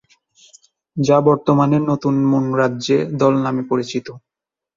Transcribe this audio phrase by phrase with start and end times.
[0.97, 4.07] যা বর্তমানে নতুন মন রাজ্যে দল নামে পরিচিত।